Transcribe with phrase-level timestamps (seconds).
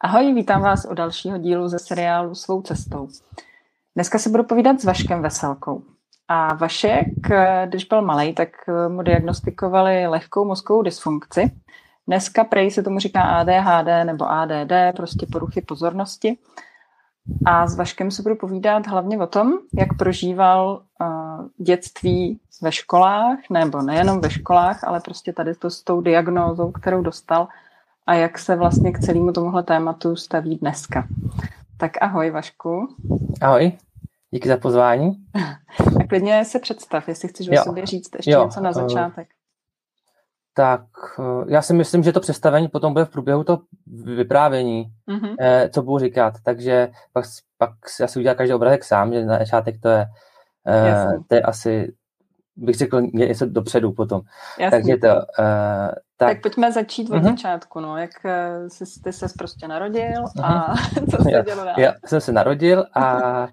[0.00, 3.08] Ahoj, vítám vás u dalšího dílu ze seriálu Svou cestou.
[3.94, 5.82] Dneska se budu povídat s Vaškem Veselkou.
[6.28, 7.06] A Vašek,
[7.66, 8.48] když byl malý, tak
[8.88, 11.50] mu diagnostikovali lehkou mozkovou dysfunkci.
[12.06, 16.38] Dneska prej se tomu říká ADHD nebo ADD, prostě poruchy pozornosti.
[17.46, 23.38] A s Vaškem se budu povídat hlavně o tom, jak prožíval uh, dětství ve školách,
[23.50, 27.48] nebo nejenom ve školách, ale prostě tady to s tou diagnózou, kterou dostal
[28.06, 31.08] a jak se vlastně k celému tomuhle tématu staví dneska.
[31.76, 32.88] Tak ahoj Vašku.
[33.40, 33.72] Ahoj,
[34.30, 35.12] díky za pozvání.
[36.00, 37.60] A klidně se představ, jestli chceš jo.
[37.60, 38.44] o sobě říct ještě jo.
[38.44, 39.28] něco na eh, začátek.
[40.54, 40.82] Tak
[41.18, 43.60] eh, já si myslím, že to představení potom bude v průběhu toho
[44.16, 45.68] vyprávění, mm-hmm.
[45.70, 46.34] co budu říkat.
[46.44, 47.24] Takže pak,
[47.58, 50.06] pak já si udělám každý obrázek sám, že na začátek to je,
[51.28, 51.92] to je asi
[52.56, 54.20] bych řekl něco dopředu potom.
[54.58, 54.70] Jasně.
[54.70, 55.08] Takže to...
[55.38, 56.28] Uh, tak.
[56.28, 57.30] tak pojďme začít od uh-huh.
[57.30, 57.96] začátku, no.
[57.96, 61.10] Jak uh, jsi, ty se prostě narodil a uh-huh.
[61.16, 61.74] co se dělo dál?
[61.78, 63.48] Já jsem se narodil a uh,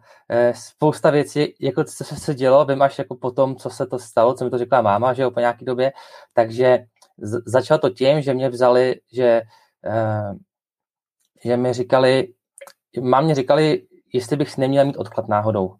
[0.54, 4.34] spousta věcí, jako co se, se dělo, vím až jako potom, co se to stalo,
[4.34, 5.92] co mi to řekla máma, že jo, po nějaký době,
[6.34, 6.86] takže
[7.18, 9.42] z- začalo to tím, že mě vzali, že,
[9.88, 10.38] uh,
[11.46, 12.28] že mi říkali,
[13.02, 13.82] mámě říkali,
[14.14, 15.76] jestli bych si neměl mít odklad náhodou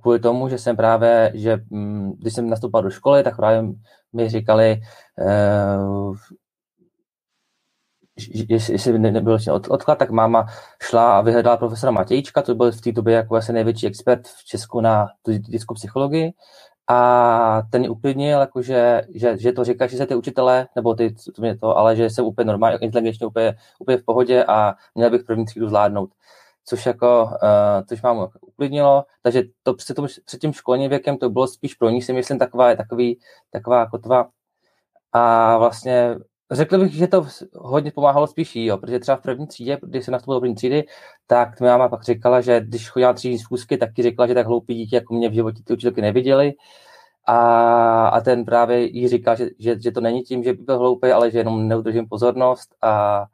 [0.00, 3.62] kvůli tomu, že jsem právě, že mm, když jsem nastoupil do školy, tak právě
[4.12, 4.80] mi říkali,
[5.18, 6.16] uh,
[8.48, 9.38] jestli nebyl
[9.70, 10.46] odklad, tak máma
[10.82, 14.44] šla a vyhledala profesora Matějčka, to byl v té době jako asi největší expert v
[14.44, 15.08] Česku na
[15.48, 16.32] dětskou psychologii.
[16.88, 21.14] A ten uklidnil, jako že, že, že, to říká, že se ty učitelé, nebo ty,
[21.34, 25.10] to mě to, ale že jsem úplně normálně, inteligentně úplně, úplně v pohodě a měl
[25.10, 26.10] bych první třídu zvládnout
[26.64, 31.30] což jako, uh, což mám uklidnilo, takže to před, tom, před tím školním věkem to
[31.30, 33.18] bylo spíš pro ní si myslím taková, takový,
[33.50, 34.28] taková kotva
[35.12, 36.16] a vlastně
[36.50, 40.04] řekl bych, že to hodně pomáhalo spíš jí, jo, protože třeba v první třídě, když
[40.04, 40.84] jsem nastoupil do první třídy,
[41.26, 44.46] tak mi máma pak říkala, že když chodila třídní schůzky, tak ti řekla, že tak
[44.46, 46.52] hloupý dítě jako mě v životě ty učitelky neviděli.
[47.26, 50.78] A, a ten právě jí říká, že, že, že, to není tím, že by byl
[50.78, 53.24] hloupý, ale že jenom neudržím pozornost a,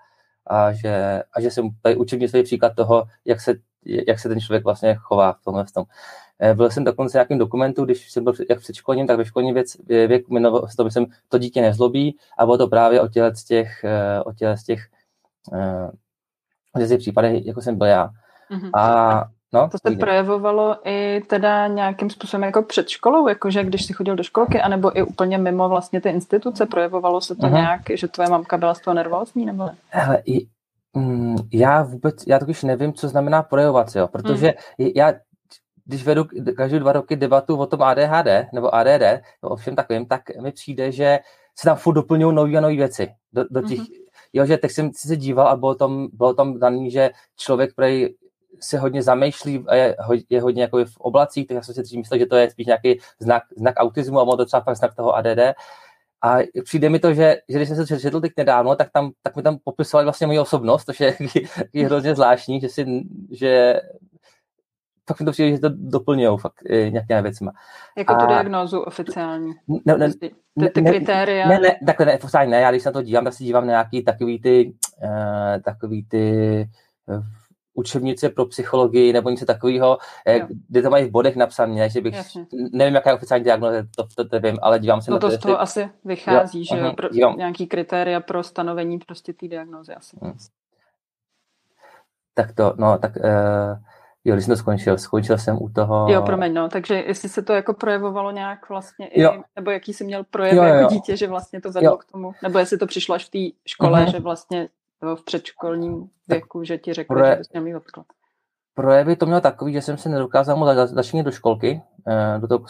[0.49, 3.55] a že, a že jsem tady učebnicový příklad toho, jak se,
[3.85, 5.85] jak se ten člověk vlastně chová v tomhle tom.
[6.41, 9.77] Eh, byl jsem dokonce nějakým dokumentu, když jsem byl jak předškolním, tak ve školním věc,
[9.87, 13.85] věku jmenoval to, jsem to dítě nezlobí a bylo to právě o těle z těch,
[13.85, 14.81] eh, o těle z těch,
[16.89, 18.11] těch případech, jako jsem byl já.
[18.51, 18.71] Mm-hmm.
[18.79, 23.93] A No, to se projevovalo i teda nějakým způsobem jako před školou, jakože když jsi
[23.93, 27.53] chodil do školky, anebo i úplně mimo vlastně ty instituce, projevovalo se to uh-huh.
[27.53, 29.77] nějak, že tvoje mamka byla z toho nervózní, nebo ne?
[29.89, 30.47] Hele, i,
[30.97, 34.89] mm, já vůbec, já totiž nevím, co znamená projevovat, jo, protože mm.
[34.97, 35.13] já,
[35.85, 36.25] když vedu
[36.57, 40.93] každé dva roky debatu o tom ADHD nebo ADD, o všem takovým, tak mi přijde,
[40.93, 41.19] že
[41.59, 44.05] se tam furt doplňují nové a nové věci do, do těch, mm-hmm.
[44.33, 47.75] jo, že tak jsem si se díval a bylo tam, bylo tam daný, že člověk
[47.75, 48.15] prej
[48.61, 49.97] se hodně zamýšlí a je,
[50.31, 52.99] je hodně jako v oblacích, tak já jsem si myslel, že to je spíš nějaký
[53.21, 55.39] znak, znak autismu a bylo to třeba fakt znak toho ADD.
[56.25, 59.37] A přijde mi to, že, že když jsem se četl teď nedávno, tak, tam, tak
[59.37, 61.17] mi tam popisovali vlastně moji osobnost, což je,
[61.73, 63.81] je hrozně zvláštní, že si, že
[65.09, 67.53] fakt mi to přijde, že to doplňují fakt e, nějakými věcma.
[67.99, 69.53] Jako tu diagnózu oficiální.
[69.87, 70.31] Ne, ne, ty,
[70.61, 71.49] ty, ty kritéria.
[71.49, 73.67] Ne, ne, takhle ne, ne, ne, já když se na to dívám, tak si dívám
[73.67, 76.69] na nějaký takový ty, uh, takový ty
[77.07, 77.25] uh,
[77.79, 82.15] učebnice pro psychologii nebo něco takového, eh, kde to mají v bodech napsané, že bych,
[82.15, 82.47] Jasně.
[82.73, 85.31] nevím, jaká je oficiální diagnoza, to, to, to vím, ale dívám se no na to.
[85.31, 89.49] to z toho asi vychází, jo, že uh-huh, pro, nějaký kritéria pro stanovení prostě té
[89.49, 90.17] diagnozy asi.
[90.23, 90.37] Hmm.
[92.35, 93.79] Tak to, no, tak uh,
[94.25, 96.07] jo, když jsem to skončil, skončil jsem u toho...
[96.11, 99.43] Jo, promiň, no, takže jestli se to jako projevovalo nějak vlastně i, jo.
[99.57, 101.97] nebo jaký jsi měl projev jo, jo, jako dítě, že vlastně to vedlo jo.
[101.97, 104.11] k tomu, nebo jestli to přišlo až v té škole, uh-huh.
[104.11, 104.69] že vlastně
[105.03, 107.31] v předškolním věku, že ti řekl, Proje...
[107.31, 108.07] že bys měl mít odklad?
[108.75, 112.65] Projevy to mělo takový, že jsem se nedokázal moc začít do školky, eh, do toho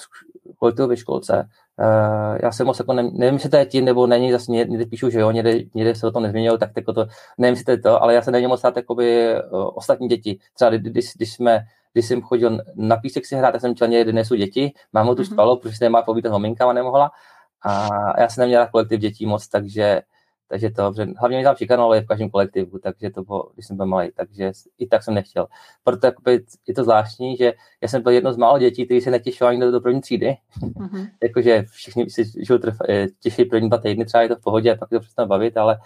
[0.59, 1.49] kolektivu ve školce.
[1.81, 5.11] Eh, já jsem moc jako, nevím, jestli to je tím, nebo není, zase někde píšu,
[5.11, 7.07] že jo, někde, někde se o tom nezměnilo, tak jako to,
[7.39, 10.39] nevím, jestli to je to, ale já se neměl moc stát jakoby eh, ostatní děti.
[10.55, 14.13] Třeba když, když jsme když jsem chodil na písek si hrát, tak jsem chtěl někde
[14.13, 15.33] dnesu děti, máma tu mm-hmm.
[15.33, 17.11] spalo, protože se nemá povídat hominkama nemohla.
[17.65, 17.89] A
[18.21, 20.03] já jsem neměl kolektiv dětí moc, takže
[20.49, 23.77] takže to, že hlavně mě tam šikanovali v každém kolektivu, takže to bylo, když jsem
[23.77, 25.47] byl malý, takže i tak jsem nechtěl.
[25.85, 29.11] Proto jakoby, je to zvláštní, že já jsem byl jedno z málo dětí, kteří se
[29.11, 30.37] netěšili ani do, do první třídy.
[30.63, 31.09] Mm-hmm.
[31.23, 32.23] Jakože všichni si
[32.89, 35.57] eh, těší první dva týdny, třeba je to v pohodě, a pak to přestane bavit,
[35.57, 35.79] ale,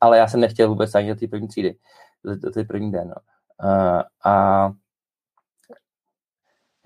[0.00, 1.76] ale já jsem nechtěl vůbec ani do té první třídy,
[2.24, 3.08] do, do té první den.
[3.08, 3.14] No.
[3.64, 4.72] Uh, a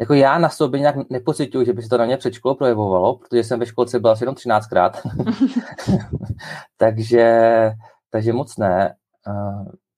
[0.03, 3.17] jako já na sobě nějak nepocituju, že by se to na mě před školou projevovalo,
[3.17, 4.93] protože jsem ve školce byl asi jenom 13krát.
[6.77, 7.51] takže,
[8.11, 8.95] takže moc ne.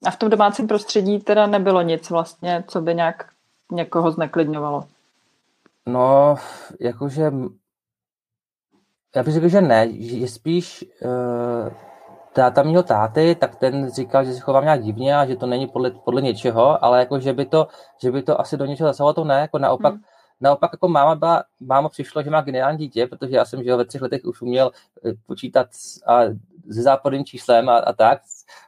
[0.07, 3.29] A v tom domácím prostředí teda nebylo nic vlastně, co by nějak
[3.73, 4.85] někoho zneklidňovalo?
[5.87, 6.37] No,
[6.81, 7.33] jakože
[9.17, 11.73] já bych řekl, že ne, že spíš uh,
[12.35, 15.67] táta mého táty, tak ten říkal, že se chovám nějak divně a že to není
[15.67, 17.69] podle, podle něčeho, ale jako, že by to,
[18.03, 20.03] že by to asi do něčeho zasahovalo, to ne, jako naopak, hmm.
[20.41, 23.85] naopak jako máma byla, máma přišlo, že má geniální dítě, protože já jsem, že ve
[23.85, 24.71] třech letech už uměl
[25.07, 25.67] eh, počítat
[26.07, 26.21] a
[26.73, 28.23] se záporným číslem a, a tak,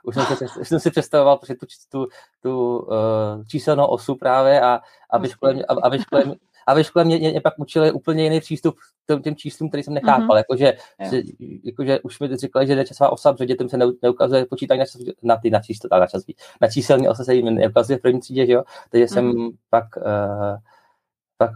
[0.04, 2.06] už jsem, si, už jsem si představoval protože tu, tu,
[2.42, 4.80] tu uh, číselnou osu právě a,
[5.10, 6.24] a ve škole, a, a ve škole,
[6.66, 8.76] a ve škole mě, mě, pak učili úplně jiný přístup
[9.06, 10.26] k těm číslům, který jsem nechápal.
[10.26, 10.36] Mm-hmm.
[10.36, 10.72] Jakože,
[11.10, 11.22] že,
[11.64, 15.36] jakože už mi říkali, že časová osa, že dětem se neukazuje počítání na, čas, na
[15.36, 16.22] ty na číslo, na, čas,
[16.60, 18.62] na číselní ose se jim neukazuje v první třídě, že jo?
[18.90, 19.14] Takže mm-hmm.
[19.14, 19.50] jsem mhm.
[19.70, 20.56] pak, uh,
[21.38, 21.50] pak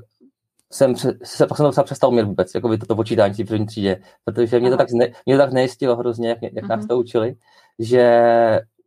[0.73, 4.03] jsem se pak jsem to přestal umět vůbec, jako by toto počítání v první třídě,
[4.25, 6.69] protože mě to tak, zne, mě to tak nejistilo hrozně, jak, jak mm-hmm.
[6.69, 6.89] nás mhm.
[6.89, 7.37] to učili,
[7.79, 8.21] že,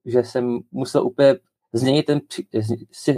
[0.05, 1.35] že jsem musel úplně
[1.73, 2.21] změnit ten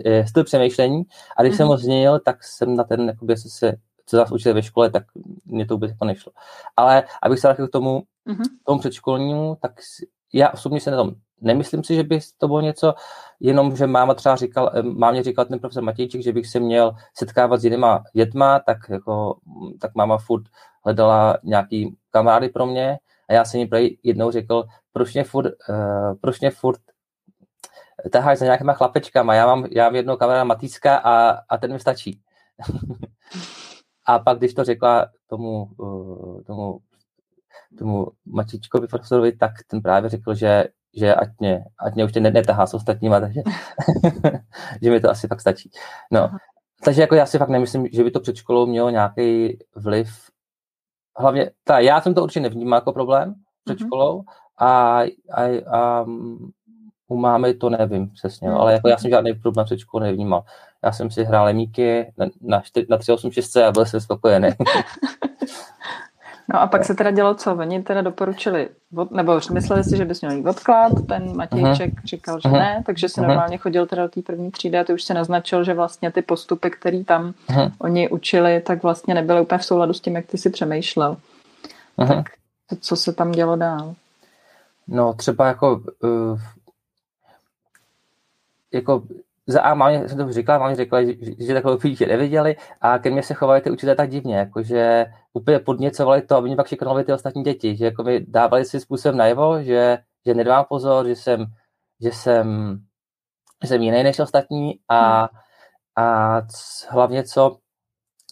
[0.06, 1.04] eh, styl přemýšlení
[1.38, 1.58] a když mm-hmm.
[1.58, 3.76] jsem ho změnil, tak jsem na ten, jakoby, se,
[4.06, 5.04] co nás učili ve škole, tak
[5.46, 6.32] mě to vůbec jako nešlo.
[6.78, 8.46] Ale abych se vrátil k tomu, mm-hmm.
[8.66, 9.72] tomu předškolnímu, tak
[10.34, 12.94] já osobně se na tom nemyslím si, že by to bylo něco,
[13.40, 16.96] jenom, že máma třeba říkal, eh, mámě říkal ten profesor Matějček, že bych se měl
[17.14, 19.38] setkávat s jinýma dětma, tak, jako,
[19.82, 20.44] tak máma furt
[20.86, 22.98] hledala nějaký kamarády pro mě
[23.30, 24.64] a já jsem jí jednou řekl,
[24.94, 26.80] proč mě furt, uh, proč mě furt
[28.12, 31.80] taháš za nějakýma chlapečkama, já mám, já mám jednoho kamaráda Matýska a, a ten mi
[31.80, 32.22] stačí.
[34.06, 36.80] a pak, když to řekla tomu, uh, tomu,
[37.78, 40.66] tomu Matičkovi profesorovi, tak ten právě řekl, že,
[40.98, 43.42] že ať mě, ať mě už ten netahá s ostatníma, takže
[44.82, 45.72] že mi to asi fakt stačí.
[46.12, 46.30] No,
[46.84, 50.10] takže jako já si fakt nemyslím, že by to před školou mělo nějaký vliv.
[51.18, 53.86] Hlavně, ta, já jsem to určitě nevnímal jako problém před mm-hmm.
[53.86, 54.24] školou
[54.58, 55.02] a,
[55.32, 55.44] a,
[55.78, 56.06] a
[57.08, 60.44] u mámy to nevím přesně, no, ale jako já jsem žádný problém před školou nevnímal.
[60.84, 64.50] Já jsem si hrál lemíky na, na, 4, na 386 a byl jsem spokojený.
[66.54, 67.56] No a pak se teda dělo co?
[67.56, 68.70] Oni teda doporučili,
[69.12, 72.06] nebo mysleli si, že bys měl jít odklad, ten Matějček uh-huh.
[72.06, 72.60] říkal, že uh-huh.
[72.60, 73.28] ne, takže si uh-huh.
[73.28, 76.22] normálně chodil teda do té první třídy a ty už se naznačil, že vlastně ty
[76.22, 77.72] postupy, které tam uh-huh.
[77.80, 81.18] oni učili, tak vlastně nebyly úplně v souladu s tím, jak ty si přemýšlel.
[81.98, 82.08] Uh-huh.
[82.08, 82.26] Tak
[82.80, 83.94] co se tam dělo dál?
[84.88, 86.40] No třeba jako uh,
[88.76, 89.04] jako
[89.48, 93.10] za A mámě, jsem to říkala, mámě řekla, že, že takové dítě neviděli a ke
[93.10, 97.04] mně se chovali ty učitelé tak divně, jakože úplně podněcovali to, aby mě pak šikanovali
[97.04, 101.16] ty ostatní děti, že jako mi dávali si způsobem najevo, že, že nedávám pozor, že
[101.16, 101.46] jsem,
[102.02, 102.78] že jsem,
[103.64, 105.30] že jsem jiný než ostatní a,
[105.98, 106.42] a
[106.90, 107.58] hlavně co,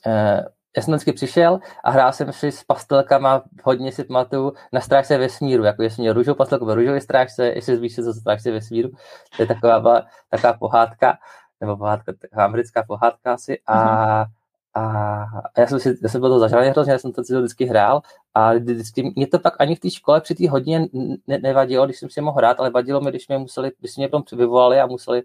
[0.08, 0.46] eh,
[0.78, 5.18] já jsem vždycky přišel a hrál jsem si s pastelkama, hodně si pamatuju, na strážce
[5.18, 8.90] vesmíru, jako jestli měl růžovou pastelku ve růžové strážce, jestli víš, co strážce vesmíru,
[9.38, 11.18] to je taková, taková pohádka,
[11.62, 13.60] nebo pohádka, taková americká pohádka asi.
[13.68, 14.28] A, mm-hmm.
[14.76, 15.26] a
[15.58, 18.02] já jsem, si, já jsem byl to zažraný hrozně, já jsem to vždycky hrál.
[18.34, 20.88] A vždycky, mě to pak ani v té škole při té hodině
[21.28, 24.08] ne, nevadilo, když jsem si mohl hrát, ale vadilo mi, když mě museli, když mě
[24.08, 25.24] potom vyvolali a museli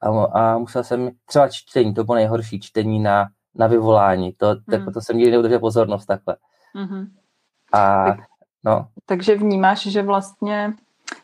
[0.00, 4.32] a, a musel jsem třeba čtení, to bylo nejhorší čtení na na vyvolání.
[4.32, 6.36] To, tak, to jsem nikdy neudržel pozornost takhle.
[6.74, 7.06] Hmm.
[7.72, 8.18] A, tak,
[8.64, 8.88] no.
[9.06, 10.74] Takže vnímáš, že vlastně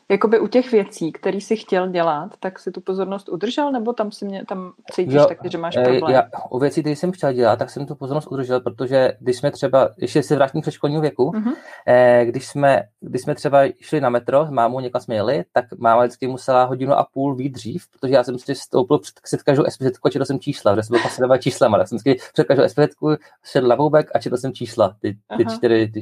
[0.09, 4.11] jakoby u těch věcí, které jsi chtěl dělat, tak si tu pozornost udržel, nebo tam
[4.11, 6.13] si mě tam cítíš jo, taky, že máš eh, problém?
[6.15, 9.51] Já, u věcí, které jsem chtěl dělat, tak jsem tu pozornost udržel, protože když jsme
[9.51, 11.53] třeba, ještě se vrátím k školního věku, mm-hmm.
[11.87, 15.65] eh, když, jsme, když jsme třeba šli na metro, s mámou někam jsme jeli, tak
[15.77, 19.43] máma vždycky musela hodinu a půl být dřív, protože já jsem si stoupil před, před
[19.43, 22.47] každou SPZ a četl jsem čísla, kde jsem byl fascinovat čísla, ale jsem vždycky před
[22.47, 22.95] každou SPZ
[23.43, 26.01] šel lavoubek a četl jsem čísla, ty, ty čtyři, ty,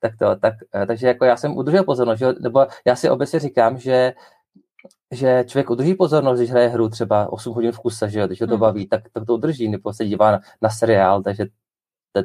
[0.00, 3.25] tak to, tak, eh, takže jako já jsem udržel pozornost, že, nebo já si obecně
[3.26, 4.14] říkám, že
[5.10, 8.40] že člověk udrží pozornost, když hraje hru třeba 8 hodin v kuse, že jo, když
[8.40, 8.60] ho to hmm.
[8.60, 11.46] baví, tak, tak to udrží, nebo se dívá na, na seriál, takže
[12.12, 12.22] to,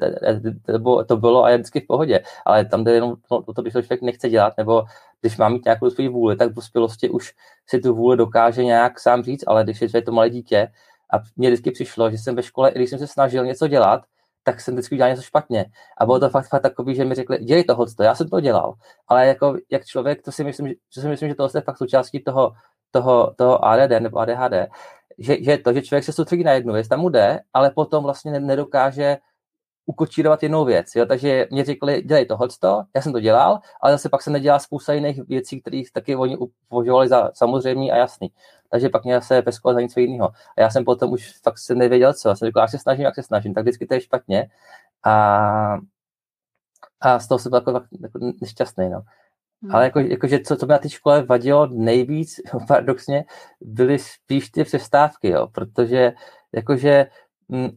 [0.65, 3.61] to, to, to bylo a je vždycky v pohodě, ale tam jde jenom o to,
[3.61, 4.83] když to člověk nechce dělat, nebo
[5.21, 7.33] když má mít nějakou svou vůli, tak v dospělosti už
[7.67, 10.71] si tu vůli dokáže nějak sám říct, ale když je člověk to malé dítě
[11.13, 14.01] a mně vždycky přišlo, že jsem ve škole, když jsem se snažil něco dělat,
[14.43, 15.65] tak jsem vždycky udělal něco špatně.
[15.97, 18.39] A bylo to fakt, fakt takový, že mi řekli, dělej toho, to, já jsem to
[18.39, 18.73] dělal.
[19.07, 22.23] Ale jako, jak člověk, to si myslím, že, si myslím, že to je fakt součástí
[22.23, 22.51] toho,
[22.91, 24.53] toho, toho ADD nebo ADHD,
[25.17, 28.03] že, že to, že člověk se soustředí na jednu věc, tam mu jde, ale potom
[28.03, 29.17] vlastně nedokáže
[29.85, 30.95] ukočírovat jinou věc.
[30.95, 31.05] Jo?
[31.05, 32.47] Takže mě řekli, dělej tohle,
[32.95, 36.37] já jsem to dělal, ale zase pak se nedělá spousta jiných věcí, které taky oni
[36.67, 38.31] považovali za samozřejmý a jasný.
[38.69, 40.29] Takže pak mě se peskovat za něco jiného.
[40.57, 42.29] A já jsem potom už fakt se nevěděl, co.
[42.29, 44.49] Já jsem řekl, jak se snažím, jak se snažím, tak vždycky to je špatně.
[45.03, 45.77] A,
[47.01, 48.89] a z toho jsem byl jako, jako nešťastný.
[48.89, 49.01] No.
[49.61, 49.75] Hmm.
[49.75, 53.25] Ale jako, jakože co, co mi na té škole vadilo nejvíc, paradoxně,
[53.61, 56.13] byly spíš ty přestávky, jo, protože
[56.53, 57.07] jakože
[57.49, 57.69] m, mm,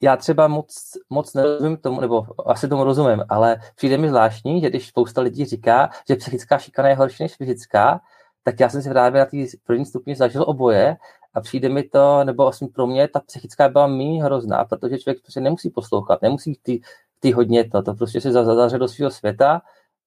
[0.00, 4.70] já třeba moc, moc nerozumím tomu, nebo asi tomu rozumím, ale přijde mi zvláštní, že
[4.70, 8.00] když spousta lidí říká, že psychická šikana je horší než fyzická,
[8.42, 10.96] tak já jsem si právě na té první stupni zažil oboje
[11.34, 15.22] a přijde mi to, nebo aspoň pro mě, ta psychická byla méně hrozná, protože člověk
[15.22, 16.80] prostě nemusí poslouchat, nemusí ty,
[17.20, 19.62] ty hodně to, to prostě se zadaře do svého světa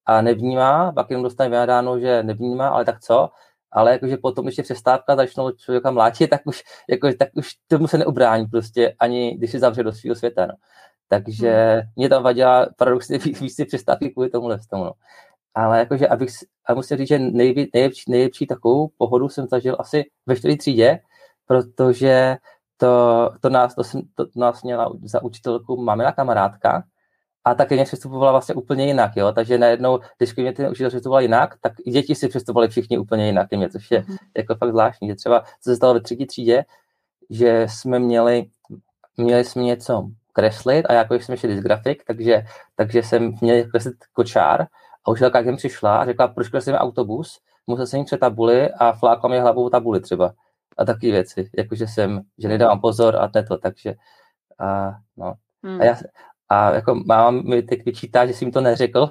[0.05, 3.29] a nevnímá, pak jenom dostane vynadáno, že nevnímá, ale tak co,
[3.71, 7.97] ale jakože potom ještě přestávka začnou člověka mlátit, tak už, jako, tak už tomu se
[7.97, 10.45] neobrání prostě, ani když se zavře do svého světa.
[10.45, 10.53] No.
[11.07, 11.81] Takže hmm.
[11.95, 14.83] mě tam vadila paradoxně víc ty přestávky kvůli tomu tomu.
[14.83, 14.91] No.
[15.53, 16.29] Ale jakože, abych,
[16.65, 20.99] a musím říct, že nejví, nejlepší, nejlepší takovou pohodu jsem zažil asi ve čtvrté třídě,
[21.45, 22.37] protože
[22.77, 26.83] to, to, nás, to, jsem, to, to nás měla za učitelku mamina kamarádka,
[27.47, 29.31] a ta ke mně přistupovala vlastně úplně jinak, jo?
[29.31, 32.97] takže najednou, když ke mně ten učitel přistupoval jinak, tak i děti si přistupovali všichni
[32.97, 34.17] úplně jinak ke mně, což je mm-hmm.
[34.37, 36.65] jako fakt zvláštní, že třeba, co se stalo ve třetí třídě,
[37.29, 38.45] že jsme měli,
[39.17, 42.43] měli jsme něco kreslit a jako jsem ještě dysgrafik, takže,
[42.75, 44.61] takže jsem měl kreslit kočár
[45.05, 48.91] a učitelka k přišla a řekla, proč kreslíme autobus, musel jsem jim před tabuli a
[48.91, 50.33] flákla mě hlavou tabuli třeba
[50.77, 53.95] a takové věci, jakože jsem, že nedávám pozor a to, takže
[54.59, 55.33] a, no.
[55.63, 55.81] Hmm.
[55.81, 55.95] A, já,
[56.49, 59.09] a jako máma mi teď vyčítá, že jsem jim to neřekl,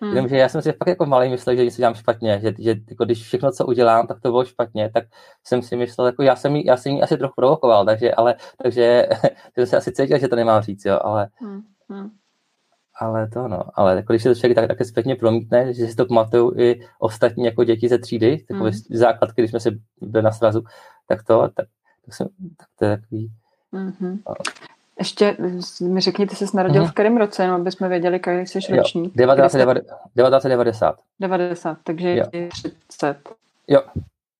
[0.00, 0.10] Hmm.
[0.10, 3.04] Jenomže já jsem si fakt jako malý myslel, že něco dělám špatně, že, že jako
[3.04, 5.04] když všechno, co udělám, tak to bylo špatně, tak
[5.44, 8.34] jsem si myslel, jako já jsem jí, já jsem jí asi trochu provokoval, takže, ale,
[8.62, 9.08] takže
[9.54, 11.62] jsem se asi cítil, že to nemám říct, jo, ale, hmm.
[11.88, 12.10] Hmm.
[13.00, 15.96] ale to no, ale jako když se to člověk tak, také zpětně promítne, že si
[15.96, 18.80] to pamatují i ostatní jako děti ze třídy, takové hmm.
[18.90, 20.62] základky, když jsme se byli na srazu,
[21.08, 21.66] tak to, tak,
[22.04, 23.32] tak, jsem, tak to je takový,
[23.72, 24.18] hmm.
[24.98, 25.04] No.
[25.04, 25.36] Ještě
[25.80, 26.88] mi řekni, ty jsi narodil mm-hmm.
[26.88, 29.14] v kterém roce, jenom aby jsme věděli, jaký jsi ročník.
[30.16, 30.96] 1990.
[31.20, 32.24] 90, takže jo.
[32.88, 33.16] 30.
[33.68, 33.80] Jo.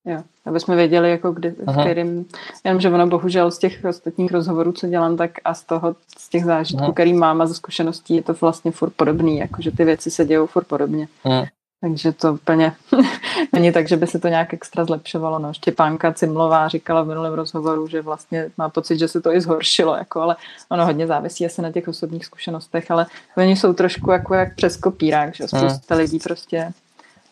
[0.05, 1.81] Jo, aby jsme věděli, jako kdy, v mhm.
[1.81, 2.27] kterým,
[2.65, 6.45] jenomže ono bohužel z těch ostatních rozhovorů, co dělám, tak a z toho, z těch
[6.45, 6.93] zážitků, uh-huh.
[6.93, 10.47] který mám a ze zkušeností, je to vlastně furt podobný, jakože ty věci se dějou
[10.47, 11.09] furt podobně.
[11.25, 11.49] Uh-huh.
[11.81, 12.73] Takže to úplně
[13.53, 15.39] není tak, že by se to nějak extra zlepšovalo.
[15.39, 15.53] No.
[15.53, 19.95] Štěpánka Cimlová říkala v minulém rozhovoru, že vlastně má pocit, že se to i zhoršilo,
[19.95, 20.37] jako, ale
[20.69, 23.07] ono hodně závisí asi na těch osobních zkušenostech, ale
[23.37, 26.03] oni jsou trošku jako jak přes kopírák, že spousta hmm.
[26.03, 26.73] lidí prostě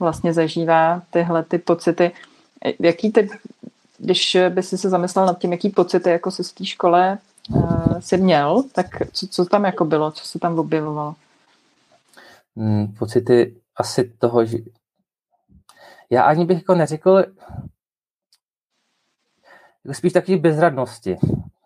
[0.01, 2.11] vlastně zažívá tyhle ty pocity.
[2.81, 3.29] Jaký ty,
[3.99, 7.19] když by si se zamyslel nad tím, jaký pocity jako se z té škole
[7.51, 11.15] uh, si měl, tak co, co tam jako bylo, co se tam objevovalo?
[12.57, 14.59] Hmm, pocity asi toho, že
[16.11, 17.25] já ani bych jako neřekl
[19.87, 21.17] jako spíš taky bezradnosti.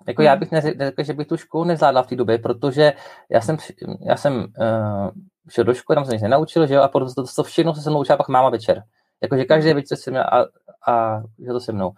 [0.09, 0.41] Jako já hmm.
[0.41, 2.93] bych neřekl, že bych tu školu nezvládla v té době, protože
[3.31, 3.57] já jsem,
[4.01, 5.11] já jsem uh,
[5.49, 7.83] šel do školy, tam jsem nic nenaučil, že jo, a potom to, to všechno se
[7.83, 8.83] se mnou učila pak máma večer.
[9.23, 9.77] Jakože každý hmm.
[9.77, 10.45] večer jsem měl a,
[10.93, 11.89] a že to se mnou.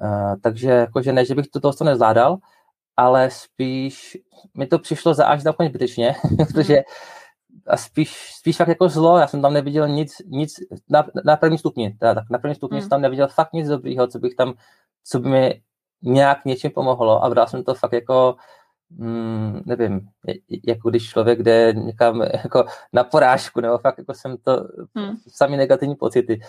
[0.00, 2.36] Uh, takže jakože ne, že bych to toho nezvládal,
[2.96, 4.18] ale spíš
[4.54, 7.15] mi to přišlo za až úplně zbytečně, protože hmm
[7.68, 10.54] a spíš, spíš fakt jako zlo, já jsem tam neviděl nic, nic
[10.90, 12.82] na, na první stupni, teda, tak na první stupni hmm.
[12.82, 14.54] jsem tam neviděl fakt nic dobrýho, co bych tam,
[15.04, 15.62] co by mi
[16.02, 18.36] nějak něčím pomohlo a bral jsem to fakt jako,
[18.90, 20.00] mm, nevím,
[20.66, 25.16] jako když člověk jde někam jako na porážku, nebo fakt jako jsem to, hmm.
[25.28, 26.40] sami negativní pocity.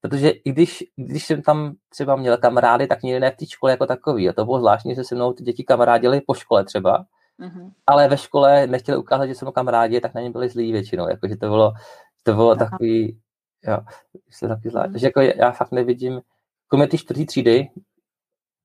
[0.00, 3.72] Protože i když, když jsem tam třeba měl kamarády, tak nikdy ne v té škole
[3.72, 4.28] jako takový.
[4.28, 7.04] A to bylo zvláštní, že se mnou ty děti kamarádili po škole třeba.
[7.40, 7.70] Mm-hmm.
[7.86, 11.08] Ale ve škole nechtěli ukázat, že jsou kamarádi, tak na ně byli zlí většinou.
[11.08, 11.72] Jakože to bylo,
[12.22, 12.64] to bylo Aha.
[12.64, 13.20] takový,
[13.64, 13.78] jo,
[14.30, 14.88] se taky zvlášť.
[14.88, 14.92] Mm-hmm.
[14.92, 16.20] Takže jako já fakt nevidím,
[16.68, 17.68] kromě ty čtvrtý třídy,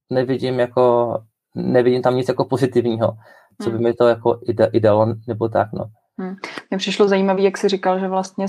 [0.10, 1.18] nevidím jako,
[1.56, 3.18] nevidím tam nic jako pozitivního,
[3.62, 3.84] co by mm.
[3.84, 5.86] mi to jako ide, idealo, nebo tak, no.
[6.18, 6.36] Hmm.
[6.70, 8.46] Mně přišlo zajímavé, jak jsi říkal, že vlastně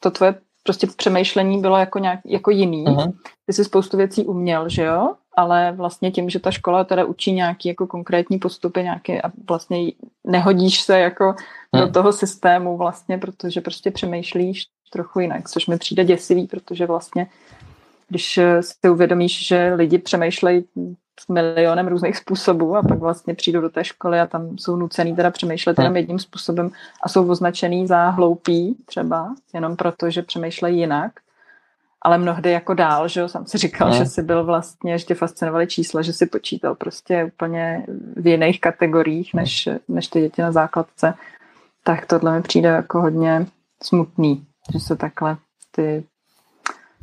[0.00, 2.84] to tvoje prostě přemýšlení bylo jako, nějak, jako jiný.
[2.84, 3.12] Uh-huh.
[3.46, 5.14] Ty jsi spoustu věcí uměl, že jo?
[5.36, 9.92] Ale vlastně tím, že ta škola teda učí nějaký jako konkrétní postupy nějaké a vlastně
[10.24, 11.86] nehodíš se jako uh-huh.
[11.86, 17.26] do toho systému vlastně, protože prostě přemýšlíš trochu jinak, což mi přijde děsivý, protože vlastně
[18.08, 20.64] když si uvědomíš, že lidi přemýšlejí
[21.20, 25.16] s milionem různých způsobů a pak vlastně přijdou do té školy a tam jsou nucený
[25.16, 26.70] teda přemýšlet jenom jedním způsobem
[27.02, 31.12] a jsou označený za hloupí třeba, jenom proto, že přemýšlejí jinak,
[32.04, 35.14] ale mnohdy jako dál, že jo, jsem si říkal, že si byl vlastně, že tě
[35.14, 40.52] fascinovaly čísla, že si počítal prostě úplně v jiných kategoriích, než, než ty děti na
[40.52, 41.14] základce,
[41.84, 43.46] tak tohle mi přijde jako hodně
[43.82, 45.36] smutný, že se takhle
[45.70, 46.04] ty,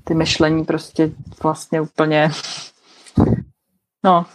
[0.03, 1.11] ty myšlení prostě
[1.43, 2.31] vlastně úplně
[4.03, 4.25] No,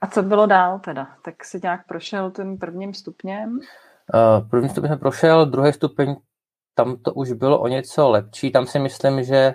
[0.00, 1.08] a co bylo dál teda?
[1.24, 3.60] Tak si nějak prošel tím prvním stupněm?
[4.14, 6.16] Uh, první stupeň jsem prošel, druhý stupeň
[6.76, 8.50] tam to už bylo o něco lepší.
[8.52, 9.54] Tam si myslím, že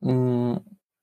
[0.00, 0.56] mm,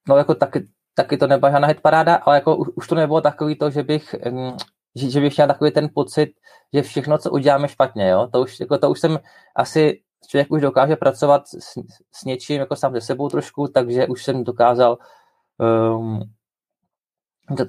[0.08, 3.56] no jako taky, taky to nebyla žádná paráda, ale jako už, už to nebylo takový
[3.56, 4.58] to, že bych, mm,
[4.96, 6.30] že, že bych měl takový ten pocit,
[6.74, 9.20] že všechno, co uděláme špatně, jo, to už, jako, to už jsem
[9.56, 11.74] asi, člověk už dokáže pracovat s,
[12.12, 14.98] s něčím, jako sám se sebou trošku, takže už jsem dokázal
[15.58, 16.24] um,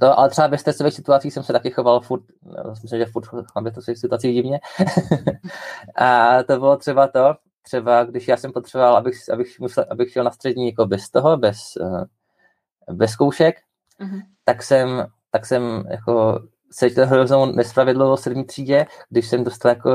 [0.00, 3.25] to, ale třeba ve stresových situacích jsem se taky choval furt, no, myslím, že furt
[3.54, 4.60] mám ve stresových situacích divně.
[5.96, 10.25] a to bylo třeba to, třeba když já jsem potřeboval, abych, abych, musel, abych šel
[10.25, 12.04] na střední jako bez toho, bez, eh,
[12.92, 13.56] bez zkoušek,
[14.00, 14.20] mm-hmm.
[14.44, 19.90] tak jsem, tak jsem jako cítil hroznou nespravedlivost v sedmý třídě, když jsem dostal jako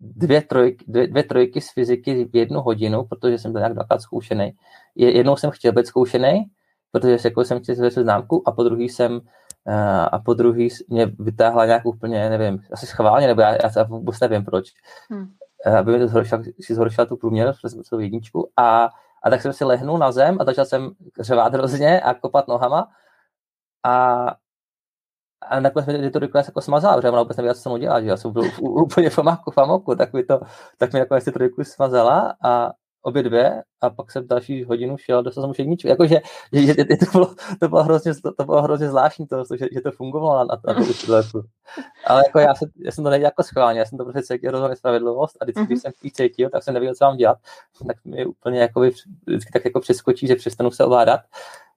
[0.00, 4.00] dvě trojky, dvě, dvě trojky z fyziky v jednu hodinu, protože jsem byl nějak dvakrát
[4.00, 4.52] zkoušený.
[4.94, 6.44] Jednou jsem chtěl být zkoušený,
[6.92, 9.74] protože jako jsem chtěl zvědět známku a po druhý jsem uh,
[10.12, 14.44] a po druhý mě vytáhla nějak úplně, nevím, asi schválně, nebo já, já vůbec nevím
[14.44, 14.72] proč.
[15.10, 15.26] Hmm.
[15.66, 18.88] Uh, aby mi to zhoršila, si zhoršila tu průměr, protože jsem celou jedničku a,
[19.22, 22.88] a tak jsem si lehnul na zem a začal jsem řvát hrozně a kopat nohama
[23.84, 24.26] a
[25.48, 28.08] a nakonec mi to rychle jako smazala, protože ona vůbec nevěděla, co jsem udělal, že
[28.08, 30.40] já jsem byl úplně v amoku, v amoku tak, mi to,
[30.78, 35.22] tak mi nakonec ty trojku smazala a, obě dvě a pak jsem další hodinu šel,
[35.22, 35.88] dostal jsem už jedničku.
[35.88, 36.20] Jakože
[36.52, 39.80] že, že, to, bylo, to, bylo hrozně, to, to bylo hrozně zvláštní, to, že, že
[39.80, 41.42] to fungovalo na, na, na tu
[42.06, 44.50] Ale jako já, se, já jsem to nedělal jako schválně, já jsem to prostě cítil
[44.50, 45.80] hroznou nespravedlivost a vždycky, když mhm.
[45.80, 47.38] jsem ji cítil, tak jsem nevěděl, co mám dělat.
[47.86, 48.90] Tak mi úplně jakoby,
[49.26, 51.20] vždycky tak jako přeskočí, že přestanu se ovládat.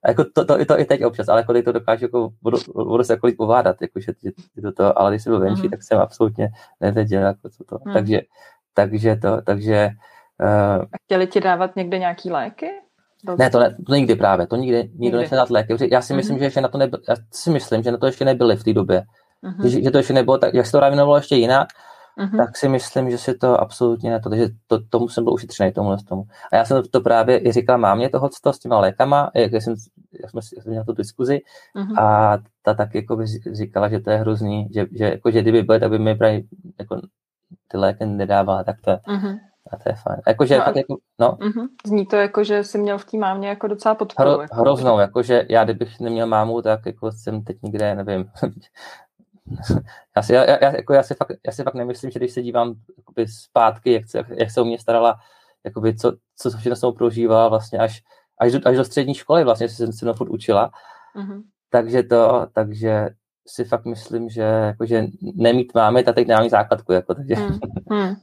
[0.04, 2.58] A jako to, to, to, to, i teď občas, ale jako to dokážu jako, budu,
[2.74, 4.12] budu se jako ovládat, jako, že,
[4.56, 5.70] že, to, to, ale když jsem byl venší, mm.
[5.70, 6.48] tak jsem absolutně
[6.80, 7.78] nevěděl, jako co to.
[7.84, 7.92] Mm.
[7.92, 8.20] Takže,
[8.74, 9.90] takže to, takže
[10.40, 12.66] a chtěli ti dávat někde nějaký léky?
[13.38, 15.88] Ne, to, ne, to nikdy právě, to nikdy, nikdo nechce dát léky.
[15.92, 16.38] Já si myslím, mm-hmm.
[16.38, 18.72] že ještě na to nebyl, já si myslím, že na to ještě nebyli v té
[18.72, 19.02] době.
[19.44, 19.66] Mm-hmm.
[19.68, 21.68] Že, že, to ještě nebylo tak, jak se to právě jmenovalo ještě jinak,
[22.18, 22.36] mm-hmm.
[22.36, 25.72] tak si myslím, že si to absolutně ne to, takže to, tomu jsem byl ušetřený,
[25.72, 26.24] tomu tomu.
[26.52, 29.52] A já jsem to, to právě i říkal mámě toho, co s těma lékama, jak
[29.52, 29.74] jsem,
[30.22, 31.40] jak jsme, jak jsme měli tu diskuzi
[31.76, 32.00] mm-hmm.
[32.00, 35.62] a ta tak jako by říkala, že to je hrozný, že, že, jako, že kdyby
[35.62, 36.42] byly, tak by mi právě
[36.78, 37.00] jako
[37.68, 39.38] ty léky nedávala, tak to, mm-hmm.
[39.72, 40.20] A to je fajn.
[40.26, 41.32] Jakože, no, jako, no.
[41.32, 41.68] Uh-huh.
[41.86, 44.30] Zní to jako, že jsi měl v té mámě jako docela podporu.
[44.30, 48.30] Hro, jako, hroznou, jakože já kdybych neměl mámu, tak jako jsem teď nikde, nevím.
[50.16, 52.42] já, si, já, já, jako já, si fakt, já si fakt nemyslím, že když se
[52.42, 55.16] dívám jakoby zpátky, jak se, jak se o mě starala,
[55.64, 58.02] jakoby co, co všechno jsem prožívala vlastně až,
[58.38, 60.70] až, do, až do střední školy vlastně jsem se furt učila.
[61.16, 61.42] Uh-huh.
[61.70, 63.08] Takže to, takže
[63.46, 67.34] si fakt myslím, že jakože nemít mámy, tak teď nemám základku, jako, takže.
[67.34, 67.58] Hmm.
[67.90, 68.14] Hmm.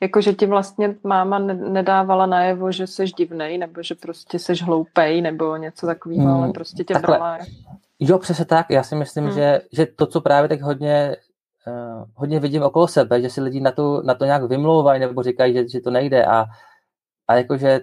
[0.00, 5.22] Jako, že ti vlastně máma nedávala najevo, že jsi divnej, nebo že prostě jsi hloupej,
[5.22, 7.16] nebo něco takového, hmm, ale prostě tě takhle.
[7.16, 7.38] brala.
[8.00, 8.70] Jo, přesně tak.
[8.70, 9.34] Já si myslím, hmm.
[9.34, 11.16] že, že to, co právě tak hodně,
[11.66, 15.22] uh, hodně vidím okolo sebe, že si lidi na to, na to nějak vymlouvají, nebo
[15.22, 16.44] říkají, že, že to nejde a,
[17.28, 17.80] a jakože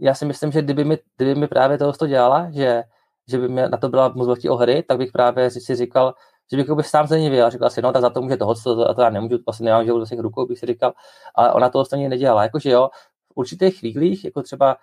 [0.00, 2.82] já si myslím, že kdyby mi, kdyby mi právě toho dělala, že,
[3.28, 6.14] že by mi na to byla moc velký ohry, tak bych právě si říkal,
[6.50, 8.88] že bych by sám zenivil a říkal si, no tak za to může toho, co
[8.90, 10.92] a to já nemůžu, vlastně nemám život do rukou, bych si říkal,
[11.34, 12.42] ale ona to ostatně nedělala.
[12.42, 12.88] Jakože jo,
[13.32, 14.76] v určitých chvílích, jako třeba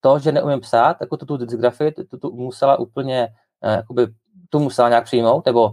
[0.00, 3.28] to, že neumím psát, jako tu, tu dysgrafii, to, to musela úplně,
[3.62, 4.06] eh, jakoby,
[4.50, 5.72] to musela nějak přijmout, nebo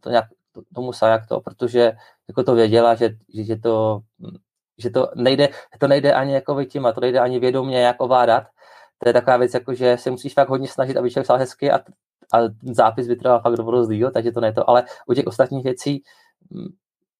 [0.00, 1.92] to, nějak, to, to musela jak to, protože
[2.28, 4.00] jako to věděla, že, že, že to
[4.78, 8.44] že to nejde, to nejde ani jako vytímat, to nejde ani vědomě jak ovládat.
[8.98, 11.70] To je taková věc, jako že se musíš fakt hodně snažit, aby člověk psal hezky
[11.70, 11.80] a
[12.34, 16.02] a zápis vytrval fakt dobrost díl, takže to ne to, ale u těch ostatních věcí
[16.50, 16.66] mm,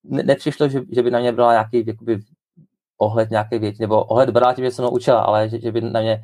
[0.05, 2.19] ne, nepřišlo, že, že by na mě byla nějaký jakoby,
[2.99, 6.01] ohled nějaké věci, nebo ohled brala tím, že jsem učila, ale že, že by na
[6.01, 6.21] mě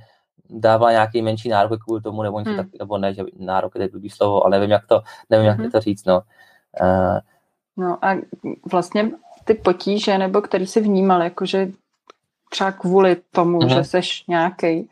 [0.50, 2.56] dávala nějaký menší nárok kvůli tomu, nebo, hmm.
[2.56, 5.70] tak, nebo ne, že nárok je blbý slovo, ale nevím, jak to, nevím, jak hmm.
[5.70, 6.20] to říct, no.
[6.80, 7.18] Uh,
[7.76, 8.16] no a
[8.70, 9.10] vlastně
[9.44, 11.68] ty potíže, nebo který si vnímal, jakože
[12.50, 13.74] třeba kvůli tomu, uh-huh.
[13.74, 14.90] že seš nějaký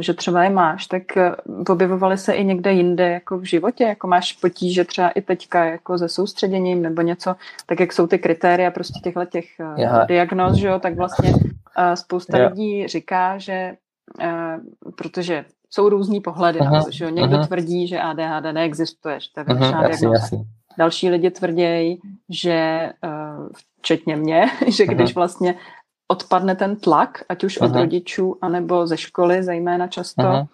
[0.00, 1.32] že třeba je máš, tak eh,
[1.68, 5.98] objevovaly se i někde jinde jako v životě, jako máš potíže třeba i teďka jako
[5.98, 7.34] se soustředěním nebo něco,
[7.66, 11.32] tak jak jsou ty kritéria prostě těchto těch uh, diagnóz, že jo, tak vlastně
[11.94, 13.76] spousta lidí říká, že
[14.96, 16.72] protože jsou různý pohledy uh-huh.
[16.72, 17.46] na to, že jo, někdo uh-huh.
[17.46, 19.88] tvrdí, že ADHD neexistuje, že to je uh-huh.
[19.88, 20.36] diagnóza.
[20.78, 22.90] Další lidi tvrdí, že
[23.80, 25.54] včetně mě, že když vlastně
[26.08, 27.64] odpadne ten tlak, ať už uh-huh.
[27.64, 30.46] od rodičů, anebo ze školy, zejména často, uh-huh.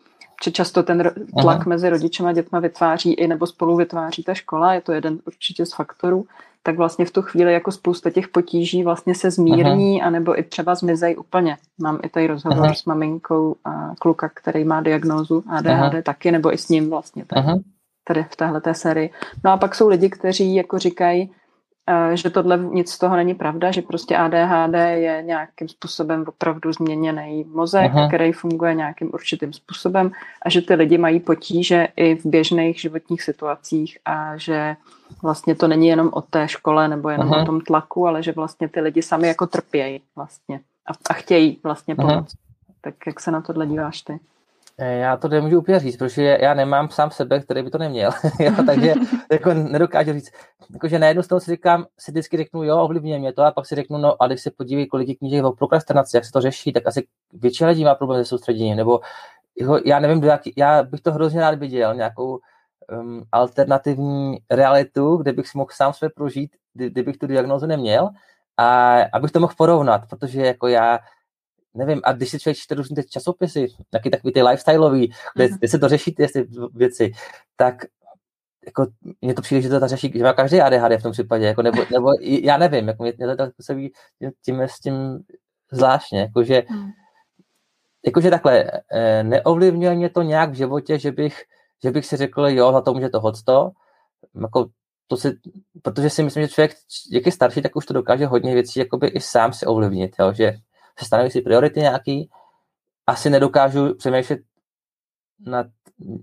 [0.45, 1.69] že často ten tlak uh-huh.
[1.69, 5.67] mezi rodičem a dětma vytváří i nebo spolu vytváří ta škola, je to jeden určitě
[5.67, 6.25] z faktorů,
[6.63, 10.07] tak vlastně v tu chvíli jako spousta těch potíží vlastně se zmírní, uh-huh.
[10.07, 11.57] anebo i třeba zmizej úplně.
[11.83, 12.75] Mám i tady rozhovor uh-huh.
[12.75, 16.03] s maminkou a kluka, který má diagnózu ADHD uh-huh.
[16.03, 17.47] taky, nebo i s ním vlastně tady,
[18.05, 19.11] tady v téhle sérii.
[19.45, 21.31] No a pak jsou lidi, kteří jako říkají,
[22.15, 27.45] že tohle nic z toho není pravda, že prostě ADHD je nějakým způsobem opravdu změněný
[27.45, 28.09] mozek, Aha.
[28.09, 33.23] který funguje nějakým určitým způsobem a že ty lidi mají potíže i v běžných životních
[33.23, 34.77] situacích a že
[35.23, 37.43] vlastně to není jenom o té škole nebo jenom Aha.
[37.43, 41.61] o tom tlaku, ale že vlastně ty lidi sami jako trpějí vlastně a, a chtějí
[41.63, 42.13] vlastně pomoct.
[42.13, 42.27] Aha.
[42.81, 44.21] Tak jak se na tohle díváš ty?
[44.79, 48.11] Eh, já to nemůžu úplně říct, protože já nemám sám sebe, který by to neměl.
[48.41, 48.95] jo, takže
[49.33, 50.31] jako nedokážu říct.
[50.73, 53.67] Jakože na jednu stranu si říkám, si vždycky řeknu, jo, ovlivňuje mě to, a pak
[53.67, 56.41] si řeknu, no a když se podívej, kolik je knížek o prokrastinaci, jak se to
[56.41, 59.01] řeší, tak asi většina lidí má problém se soustředěním, nebo
[59.61, 62.39] jako, já nevím, do jaký, já bych to hrozně rád viděl, nějakou
[63.01, 68.09] um, alternativní realitu, kde bych si mohl sám své prožít, kdy, kdybych tu diagnózu neměl,
[68.57, 70.99] a abych to mohl porovnat, protože jako já
[71.75, 75.59] nevím, a když si člověk čte různé ty časopisy, taky takový ty lifestyleový, kde, uh-huh.
[75.59, 76.27] kde se to řeší ty
[76.75, 77.13] věci,
[77.57, 77.75] tak
[78.67, 78.87] jako
[79.21, 81.63] mně to přijde, že to ta řeší, že má každý ADHD v tom případě, jako
[81.63, 83.93] nebo, nebo já nevím, jako mě, mě to působí
[84.45, 85.19] tím, s tím
[85.73, 86.91] zvláštně, jakože, hmm.
[88.07, 91.43] jakože takhle, eh, neovlivňuje mě to nějak v životě, že bych,
[91.83, 93.71] že bych si řekl, jo, za to může to to,
[94.43, 94.67] jako
[95.07, 95.39] to si,
[95.83, 96.77] protože si myslím, že člověk,
[97.13, 100.33] jak je starší, tak už to dokáže hodně věcí jakoby i sám si ovlivnit, jo,
[100.33, 100.55] že
[100.99, 102.31] se stanoví si priority nějaký,
[103.07, 104.39] asi nedokážu přemýšlet
[105.47, 105.67] nad,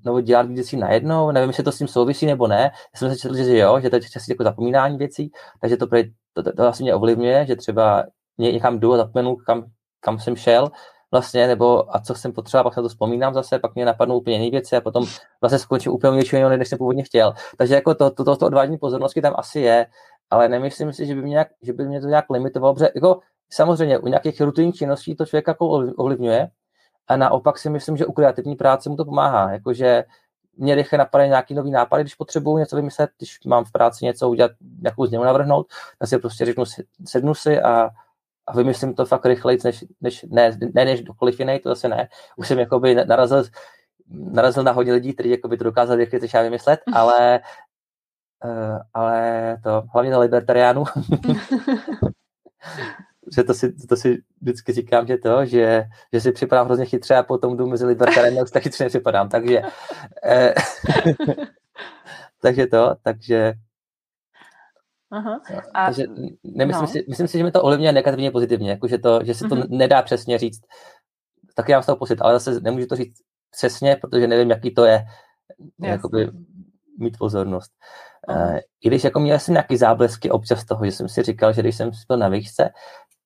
[0.05, 2.71] nebo dělat věci najednou, nevím, jestli to s tím souvisí nebo ne.
[2.93, 5.87] Já jsem se četl, že jo, že to je časí jako zapomínání věcí, takže to,
[6.33, 8.03] to, to, to asi mě ovlivňuje, že třeba
[8.37, 9.65] někam jdu a zapomenu, kam,
[9.99, 10.71] kam jsem šel,
[11.11, 14.37] vlastně, nebo a co jsem potřeboval, pak se to vzpomínám zase, pak mě napadnou úplně
[14.37, 15.05] jiné věci a potom
[15.41, 17.33] vlastně skončím úplně něčeho jiného, než jsem původně chtěl.
[17.57, 19.85] Takže jako to, to, to, to odvádění pozornosti tam asi je,
[20.29, 23.19] ale nemyslím si, že by mě, nějak, že by mě to nějak limitovalo, protože jako
[23.49, 26.49] samozřejmě u nějakých rutinních činností to člověk jako ovlivňuje
[27.07, 30.03] a naopak si myslím, že u kreativní práce mu to pomáhá, jakože
[30.57, 34.29] mě rychle napadají nějaký nový nápady, když potřebuju něco vymyslet, když mám v práci něco
[34.29, 35.67] udělat, nějakou změnu navrhnout,
[35.99, 36.63] tak si prostě řeknu,
[37.05, 37.89] sednu si a,
[38.47, 42.09] a vymyslím to fakt rychleji, než, než, ne, ne, než dokoliv jiný, to zase ne.
[42.37, 43.43] Už jsem jakoby narazil,
[44.09, 47.39] narazil na hodně lidí, kteří jakoby to dokázali rychle třeba vymyslet, ale,
[48.45, 50.83] uh, ale to, hlavně na libertariánu,
[53.35, 57.15] že to si, to si vždycky říkám, že to, že, že si připadám hrozně chytře
[57.15, 59.29] a potom jdu mezi libertariány a už tak chytře nepřipadám.
[59.29, 59.61] Takže,
[60.23, 60.53] eh,
[62.41, 63.53] takže to, takže
[65.11, 65.41] Aha.
[65.73, 66.03] A, takže
[66.43, 66.87] nemyslím no.
[66.87, 69.55] si, myslím si, že mi to ovlivňuje negativně pozitivně, jako že, to, že se to
[69.55, 69.69] mm-hmm.
[69.69, 70.61] nedá přesně říct.
[71.55, 74.73] Taky já mám z toho pocit, ale zase nemůžu to říct přesně, protože nevím, jaký
[74.73, 75.05] to je
[75.83, 76.31] jakoby,
[76.99, 77.71] mít pozornost.
[78.29, 81.61] Uh, I když jako měl jsem nějaký záblesky občas toho, že jsem si říkal, že
[81.61, 82.69] když jsem byl na výšce,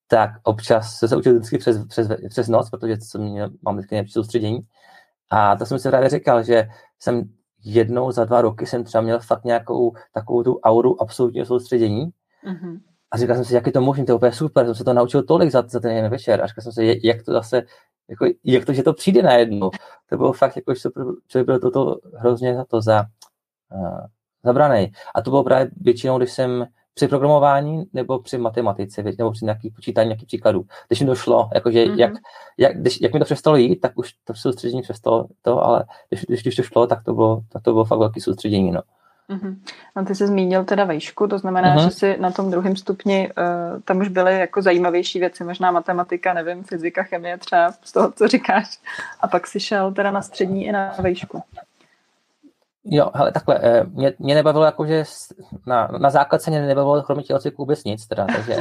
[0.06, 4.12] tak občas se učil vždycky přes, přes, přes noc, protože to mě, mám vždycky nejlepší
[4.12, 4.60] soustředění.
[5.30, 7.22] A to jsem si právě říkal, že jsem
[7.64, 12.06] jednou za dva roky jsem třeba měl fakt nějakou takovou tu auru absolutního soustředění.
[12.46, 12.80] Mm-hmm.
[13.10, 14.92] A říkal jsem si, jak je to možné, to je úplně super, jsem se to
[14.92, 16.42] naučil tolik za, za ten jeden večer.
[16.42, 17.62] A říkal jsem si, jak to zase,
[18.08, 19.70] jako, jak to, že to přijde najednou.
[20.10, 20.80] To bylo fakt, jako, že
[21.28, 23.04] člověk byl toto hrozně za to za,
[23.74, 24.06] uh,
[24.44, 24.92] zabraný.
[25.14, 29.70] A to bylo právě většinou, když jsem při programování nebo při matematice, nebo při nějaký
[29.70, 30.64] počítání nějakých příkladů.
[30.88, 31.98] Když mi došlo, jakože mm-hmm.
[31.98, 32.12] jak,
[32.58, 36.24] jak, když, jak mi to přestalo jít, tak už to soustředění přestalo to, ale když,
[36.24, 38.70] když, když to šlo, tak to bylo, tak to bylo fakt velký soustředění.
[38.70, 38.80] No.
[39.30, 39.56] Mm-hmm.
[39.96, 41.84] No ty jsi zmínil teda vejšku, to znamená, mm-hmm.
[41.84, 46.34] že si na tom druhém stupni, uh, tam už byly jako zajímavější věci, možná matematika,
[46.34, 48.78] nevím, fyzika, chemie třeba z toho, co říkáš.
[49.20, 51.42] A pak si šel teda na střední i na vejšku.
[52.84, 55.04] Jo, hele, takhle, eh, mě, mě nebavilo jako, že
[55.66, 58.56] na, na základce mě nebavilo kromě tělocviku vůbec nic, teda, takže,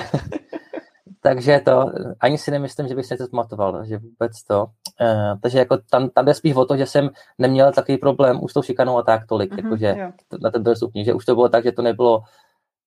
[1.22, 4.66] takže to, ani si nemyslím, že bych se to pamatoval, že vůbec to.
[5.02, 8.52] Uh, takže jako tam, tam jde spíš o to, že jsem neměl takový problém už
[8.52, 10.12] s tou šikanou a tak tolik, mm-hmm, jakože jo.
[10.42, 12.24] na ten stupni, že už to bylo tak, že to nebylo,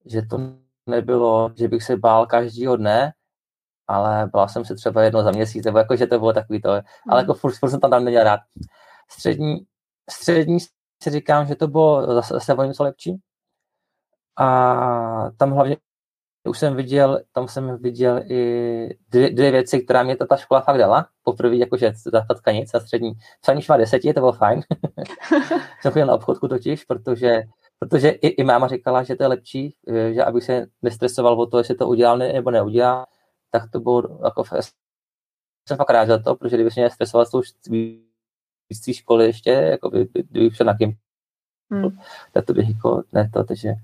[0.06, 0.38] že to
[0.86, 3.12] nebylo, že bych se bál každýho dne,
[3.88, 6.70] ale bál jsem se třeba jedno za měsíc, nebo jako, že to bylo takový to,
[7.08, 8.40] ale jako furt, furt jsem tam, tam neměl rád.
[9.10, 9.58] Střední,
[10.10, 10.58] střední
[11.02, 13.20] si říkám, že to bylo zase, zase o něco lepší.
[14.38, 15.76] A tam hlavně
[16.48, 20.60] už jsem viděl, tam jsem viděl i dvě, dvě věci, která mě ta, ta škola
[20.60, 21.08] fakt dala.
[21.22, 23.12] Poprvé, jakože ta tkanice a střední.
[23.40, 24.60] Psaní šla deseti, to bylo fajn.
[25.80, 27.42] jsem chodil na obchodku totiž, protože,
[27.78, 29.74] protože i, i máma říkala, že to je lepší,
[30.12, 33.06] že abych se nestresoval o to, jestli to udělal nebo neudělal,
[33.50, 34.44] tak to bylo jako
[35.68, 37.42] jsem fakt rád za to, protože kdyby se mě stresoval s tou
[38.72, 40.92] z té školy ještě, jako by, by, by šel na kým.
[41.70, 41.98] Hmm.
[42.32, 43.74] Tak to bych jako, ne to, takže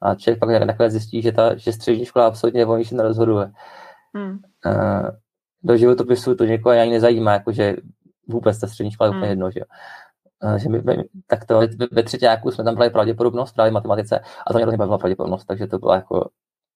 [0.00, 3.52] a člověk pak nakonec zjistí, že ta že střední škola absolutně o ničem nerozhoduje.
[4.14, 4.38] Hmm.
[4.66, 5.10] Uh,
[5.62, 7.76] do životopisu to někoho ani nezajímá, jakože
[8.26, 9.18] vůbec ta střední škola je hmm.
[9.18, 9.60] úplně jedno, že
[10.44, 10.82] eh, že my,
[11.26, 11.60] tak to
[11.92, 15.66] ve třetíku jsme tam brali pravděpodobnost právě matematice a to mě to bavila pravděpodobnost, takže
[15.66, 16.30] to byla jako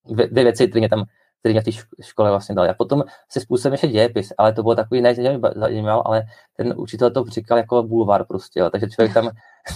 [0.09, 1.03] dvě, dvě věci, které mě tam
[1.45, 2.69] které mě v té škole vlastně dali.
[2.69, 5.15] A potom se způsobem ještě dějepis, ale to bylo takový, ne,
[5.55, 6.23] zajímal, ale
[6.57, 8.69] ten učitel to říkal jako bulvar prostě, jo.
[8.69, 9.29] takže člověk tam,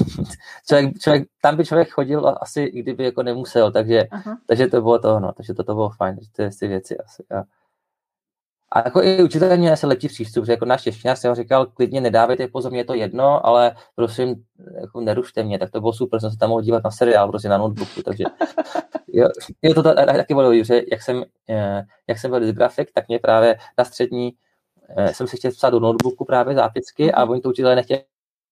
[0.67, 4.03] člověk, člověk, tam by člověk chodil asi, i kdyby jako nemusel, takže,
[4.47, 6.97] takže to bylo to, no, takže to, to bylo fajn, že to je ty věci
[6.97, 7.23] asi.
[7.31, 7.43] Jo.
[8.71, 12.01] A jako i učitel měl se lepší přístup, že jako náš čeština jsem říkal, klidně
[12.01, 14.35] nedávejte pozor, mě je to jedno, ale prosím,
[14.81, 17.49] jako nerušte mě, tak to bylo super, jsem se tam mohl dívat na seriál, prostě
[17.49, 18.23] na notebooku, takže
[19.13, 19.27] jo,
[19.61, 23.57] jo to taky bylo že jak jsem, eh, jak jsem byl grafik, tak mě právě
[23.77, 24.33] na střední
[24.89, 28.03] eh, jsem si chtěl psát do notebooku právě zápisky a oni to učitelé nechtěli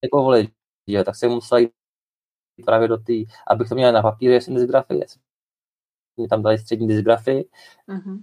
[0.04, 0.52] jako volit,
[0.88, 1.72] jo, tak jsem musel jít
[2.66, 3.14] právě do té,
[3.48, 5.06] abych to měl na papíře, jsem dysgrafii,
[6.18, 7.50] mě tam dali střední dysgrafii
[7.90, 8.22] mm-hmm.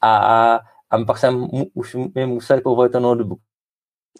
[0.00, 3.40] a a pak jsem mu, už mi musel povolit ten notebook.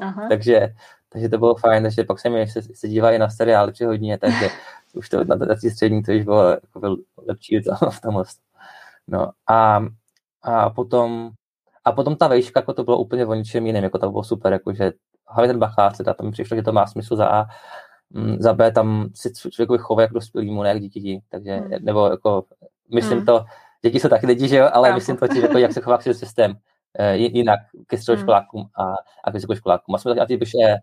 [0.00, 0.28] Aha.
[0.28, 0.74] Takže,
[1.08, 4.48] takže to bylo fajn, takže pak jsem se, se díval na seriály při hodině, takže
[4.94, 6.96] už to na, na té střední to už bylo jako byl
[7.29, 8.24] lepší v tom
[9.09, 9.85] No a,
[10.42, 11.31] a potom
[11.85, 14.53] a potom ta vejška, jako to bylo úplně o ničem jiném, jako to bylo super,
[14.53, 14.92] jakože
[15.29, 17.46] hlavně ten bakalář, teda to mi přišlo, že to má smysl za A,
[18.11, 21.70] mm, za B tam si člověk chová jak dospělýmu, ne jak dítěti, takže, hmm.
[21.81, 22.44] nebo jako,
[22.94, 23.27] myslím hmm.
[23.27, 23.44] to,
[23.83, 26.55] děti jsou taky lidi, že jo, ale myslím to, jako, jak se chová k systém
[26.98, 28.85] eh, jinak ke středoškolákům a,
[29.24, 29.94] a k vysokoškolákům.
[29.94, 30.77] A jsme taky, eh,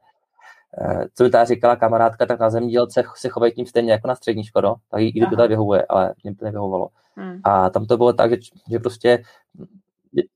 [1.13, 4.43] co by ta říkala kamarádka, tak na zemědělce se chovají tím stejně jako na střední
[4.43, 6.87] škodo, tak jí to tady vyhovuje, ale mě to nevyhovovalo.
[7.15, 7.39] Hmm.
[7.43, 8.37] A tam to bylo tak, že,
[8.71, 9.23] že prostě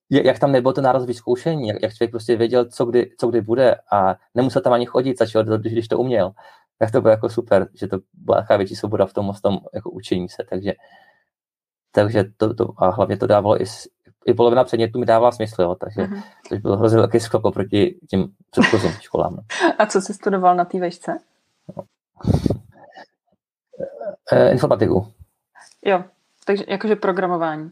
[0.09, 3.41] jak tam nebylo to nárazový zkoušení, jak, jak člověk prostě věděl, co kdy, co kdy
[3.41, 6.31] bude a nemusel tam ani chodit, začal, když to uměl,
[6.79, 9.57] tak to bylo jako super, že to byla taková větší svoboda v tom, v tom
[9.73, 10.73] jako učení se, takže
[11.91, 13.65] takže to, to, a hlavně to dávalo i,
[14.29, 16.07] i polovina předmětů mi dávala smysl, jo, takže
[16.49, 19.39] to bylo hrozně velký skok oproti těm předchozím školám.
[19.77, 21.17] A co jsi studoval na té vešce?
[21.77, 21.83] No.
[24.31, 25.07] E, informatiku.
[25.85, 26.03] Jo,
[26.45, 27.71] takže jakože programování.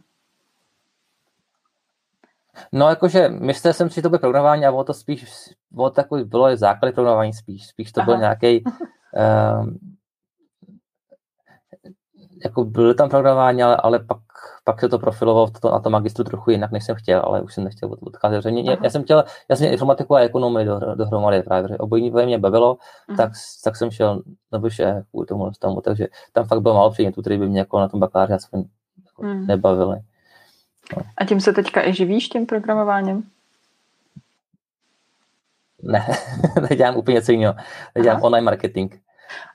[2.71, 5.25] No, jakože myslel jsem si, že to bude programování a bylo to spíš,
[5.71, 8.05] bylo takový, bylo základ programování spíš, spíš to Aha.
[8.05, 9.79] byl nějaký um,
[12.43, 14.17] jako byly tam programování, ale, ale pak,
[14.67, 17.53] pak se to profilovalo to, na tom magistru trochu jinak, než jsem chtěl, ale už
[17.53, 18.45] jsem nechtěl odcházet.
[18.45, 22.37] Mě, já jsem chtěl, já jsem informatiku a ekonomii do, dohromady právě, že obojí mě
[22.37, 22.77] bavilo,
[23.17, 23.31] tak,
[23.63, 27.37] tak jsem šel na vyše kvůli tomu, tomu, takže tam fakt bylo málo předmětů, který
[27.37, 28.63] by mě jako na tom bakaláři aspoň
[29.05, 29.45] jako uh-huh.
[29.45, 29.97] nebavili.
[30.97, 31.03] No.
[31.17, 33.23] A tím se teďka i živíš tím programováním?
[35.83, 36.05] Ne,
[36.67, 37.55] teď dělám úplně něco jiného.
[37.93, 38.93] Teď dělám online marketing.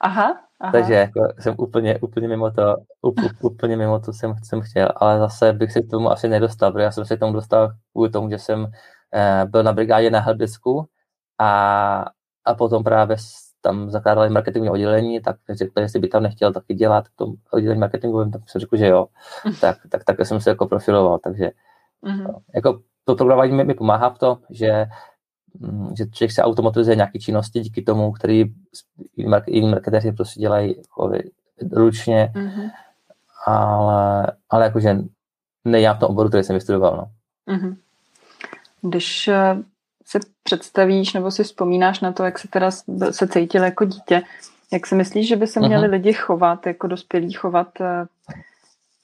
[0.01, 0.73] Aha, Aha.
[0.73, 2.77] Takže jako jsem úplně, úplně mimo to,
[3.43, 6.85] úplně mimo to jsem, jsem chtěl, ale zase bych se k tomu asi nedostal, protože
[6.85, 8.67] já jsem se k tomu dostal kvůli tomu, že jsem
[9.15, 10.89] eh, byl na brigádě na helpdesku
[11.39, 12.05] a,
[12.45, 13.17] a potom právě
[13.61, 17.81] tam zakládali marketingové oddělení, tak řekli, jestli by tam nechtěl taky dělat k tomu oddělení
[17.81, 19.07] marketingovém, tak jsem řekl, že jo.
[19.61, 21.51] tak, tak, tak jsem se jako profiloval, takže
[22.05, 22.35] mm-hmm.
[22.55, 24.87] jako to programování mi, mi pomáhá v tom, že
[25.99, 28.45] že člověk se automatizuje nějaké činnosti díky tomu, který
[29.47, 31.13] jiní marketéři prostě dělají jako
[31.73, 32.71] ručně, mm-hmm.
[33.47, 34.99] ale, ale jakože
[35.65, 36.97] nejá v tom oboru, který jsem vystudoval.
[36.97, 37.11] No.
[37.55, 37.77] Mm-hmm.
[38.83, 39.57] Když eh,
[40.07, 42.71] se představíš nebo si vzpomínáš na to, jak se teda
[43.11, 44.23] se cítil jako dítě,
[44.73, 45.91] jak si myslíš, že by se měli mm-hmm.
[45.91, 48.07] lidi chovat, jako dospělí chovat eh,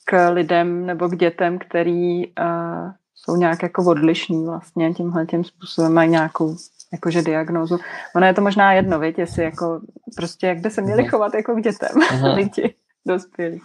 [0.04, 2.90] k lidem nebo k dětem, který uh,
[3.24, 6.57] jsou nějak jako odlišní vlastně tímhle tím způsobem, mají nějakou
[6.92, 7.78] jakože diagnózu.
[8.16, 9.81] Ono je to možná jedno, víte, jestli jako
[10.16, 11.11] prostě jak by se měli mhm.
[11.11, 12.35] chovat jako k dětem uh-huh.
[12.37, 12.74] lidi
[13.07, 13.61] dospělí.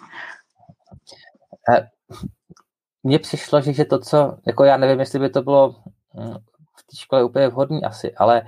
[3.03, 5.75] Mně přišlo, že, že to, co, jako já nevím, jestli by to bylo
[6.13, 6.33] hm,
[6.77, 8.41] v té škole úplně vhodný asi, ale,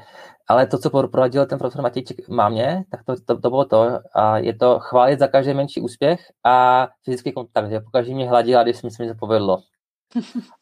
[0.48, 4.38] ale to, co proradil ten profesor Matějček mámě, tak to, to, to bylo to, a
[4.38, 8.82] je to chválit za každý menší úspěch a fyzický kontakt, že pokaždé mě hladila, když
[8.82, 9.58] mi se mi to povedlo.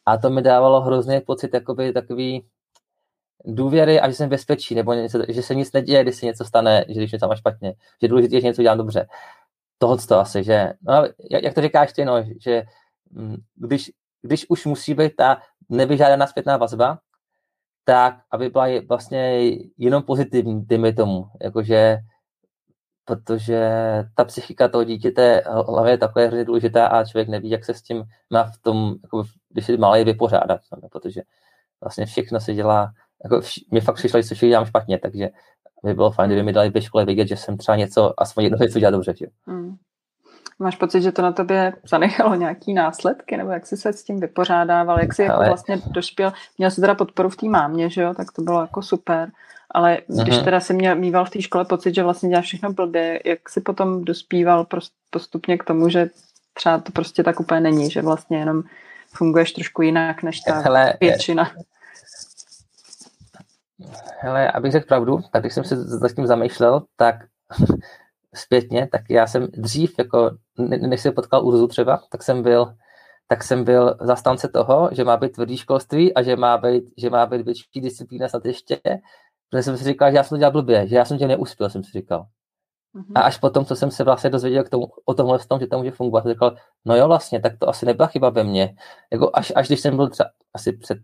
[0.06, 2.46] A to mi dávalo hrozný pocit jakoby takový
[3.44, 6.84] důvěry a že jsem bezpečí, nebo něco, že se nic neděje, když se něco stane,
[6.88, 9.06] že když něco má špatně, že důležité je, že něco dělám dobře.
[9.78, 11.04] Tohle to asi, že, no,
[11.42, 12.62] jak to říkáš ty, no, že
[13.10, 13.90] mm, když,
[14.22, 16.98] když už musí být ta nevyžádaná zpětná vazba,
[17.84, 21.98] tak aby byla vlastně jenom pozitivní, dejme tomu, jakože
[23.04, 23.70] protože
[24.14, 27.82] ta psychika toho dítěte hlavně je takhle hrozně důležitá a člověk neví, jak se s
[27.82, 30.60] tím má v tom, jako když je malý, vypořádat,
[30.92, 31.22] protože
[31.80, 32.92] vlastně všechno se dělá,
[33.24, 35.28] jako vš- mi fakt přišlo, že dělám špatně, takže
[35.84, 38.58] by bylo fajn, kdyby mi dali ve škole vidět, že jsem třeba něco, aspoň jedno
[38.58, 39.14] věc udělal dobře.
[39.16, 39.26] Že?
[39.46, 39.76] Hmm.
[40.58, 44.20] Máš pocit, že to na tobě zanechalo nějaký následky, nebo jak jsi se s tím
[44.20, 45.44] vypořádával, jak jsi jako Ale...
[45.44, 48.60] jako vlastně došpěl, měl jsi teda podporu v té mámě, že jo, tak to bylo
[48.60, 49.30] jako super,
[49.70, 50.44] ale když uh-huh.
[50.44, 53.60] teda jsi měl, mýval v té škole pocit, že vlastně děláš všechno blbě, jak jsi
[53.60, 54.66] potom dospíval
[55.10, 56.10] postupně k tomu, že
[56.52, 58.62] třeba to prostě tak úplně není, že vlastně jenom
[59.14, 61.50] funguješ trošku jinak než ta Hele, většina.
[64.18, 67.14] Hele, abych řekl pravdu, tak když jsem se za tím zamýšlel, tak
[68.34, 72.74] zpětně, tak já jsem dřív, jako než jsem potkal Urzu třeba, tak jsem byl
[73.28, 77.10] tak jsem byl zastánce toho, že má být tvrdý školství a že má být, že
[77.10, 78.80] má být větší disciplína snad ještě,
[79.50, 81.70] protože jsem si říkal, že já jsem to dělal blbě, že já jsem tě neuspěl,
[81.70, 82.26] jsem si říkal.
[82.94, 83.12] Mm-hmm.
[83.14, 85.78] A až potom, co jsem se vlastně dozvěděl k tomu, o tomhle tom, že to
[85.78, 88.74] může fungovat, jsem říkal, no jo, vlastně, tak to asi nebyla chyba ve mně.
[89.12, 90.98] Jako až, až když jsem byl třeba asi před